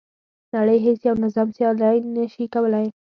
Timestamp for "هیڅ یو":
0.85-1.15